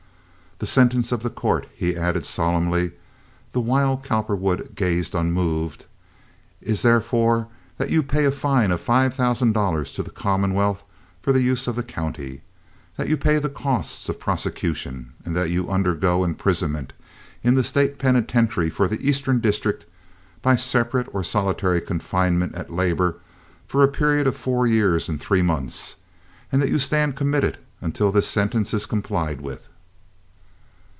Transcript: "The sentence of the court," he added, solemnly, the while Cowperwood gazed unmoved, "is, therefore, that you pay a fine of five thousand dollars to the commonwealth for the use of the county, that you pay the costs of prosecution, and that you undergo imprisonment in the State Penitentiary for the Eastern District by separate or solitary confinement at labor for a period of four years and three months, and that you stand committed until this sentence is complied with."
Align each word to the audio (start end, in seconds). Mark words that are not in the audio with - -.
"The 0.63 0.67
sentence 0.67 1.11
of 1.11 1.23
the 1.23 1.31
court," 1.31 1.67
he 1.73 1.97
added, 1.97 2.23
solemnly, 2.23 2.91
the 3.51 3.59
while 3.59 3.97
Cowperwood 3.97 4.75
gazed 4.75 5.15
unmoved, 5.15 5.87
"is, 6.61 6.83
therefore, 6.83 7.47
that 7.79 7.89
you 7.89 8.03
pay 8.03 8.25
a 8.25 8.31
fine 8.31 8.69
of 8.71 8.79
five 8.79 9.11
thousand 9.15 9.53
dollars 9.53 9.91
to 9.93 10.03
the 10.03 10.11
commonwealth 10.11 10.83
for 11.19 11.33
the 11.33 11.41
use 11.41 11.65
of 11.65 11.75
the 11.75 11.81
county, 11.81 12.41
that 12.95 13.09
you 13.09 13.17
pay 13.17 13.39
the 13.39 13.49
costs 13.49 14.07
of 14.07 14.19
prosecution, 14.19 15.13
and 15.25 15.35
that 15.35 15.49
you 15.49 15.67
undergo 15.67 16.23
imprisonment 16.23 16.93
in 17.41 17.55
the 17.55 17.63
State 17.63 17.97
Penitentiary 17.97 18.69
for 18.69 18.87
the 18.87 19.01
Eastern 19.09 19.39
District 19.39 19.87
by 20.43 20.55
separate 20.55 21.07
or 21.11 21.23
solitary 21.23 21.81
confinement 21.81 22.53
at 22.53 22.71
labor 22.71 23.15
for 23.65 23.81
a 23.81 23.87
period 23.87 24.27
of 24.27 24.37
four 24.37 24.67
years 24.67 25.09
and 25.09 25.19
three 25.19 25.41
months, 25.41 25.95
and 26.51 26.61
that 26.61 26.69
you 26.69 26.77
stand 26.77 27.15
committed 27.15 27.57
until 27.81 28.11
this 28.11 28.27
sentence 28.27 28.75
is 28.75 28.85
complied 28.85 29.41
with." 29.41 29.67